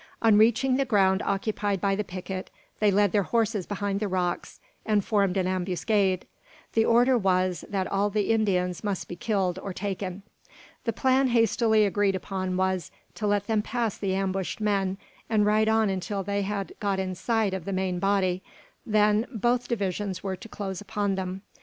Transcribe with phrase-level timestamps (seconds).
[0.19, 4.59] On reaching the ground occupied by the picket, they led their horses behind the rocks,
[4.83, 6.25] and formed an ambuscade.
[6.73, 10.23] The order was, that all the Indians must be killed or taken.
[10.85, 14.97] The plan hastily agreed upon was, to let them pass the ambushed men,
[15.29, 18.41] and ride on until they had got in sight of the main body;
[18.83, 21.43] then both divisions were to close upon them.